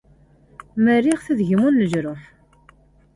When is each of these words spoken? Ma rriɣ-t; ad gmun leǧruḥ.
Ma 0.83 0.95
rriɣ-t; 1.01 1.27
ad 1.31 1.39
gmun 1.49 1.79
leǧruḥ. 1.81 2.23